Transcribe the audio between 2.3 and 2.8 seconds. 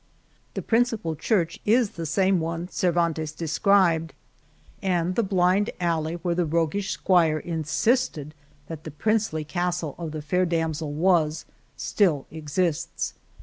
one